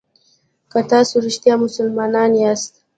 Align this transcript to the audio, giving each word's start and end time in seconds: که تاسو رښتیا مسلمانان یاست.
که 0.71 0.79
تاسو 0.91 1.15
رښتیا 1.25 1.55
مسلمانان 1.63 2.31
یاست. 2.41 2.73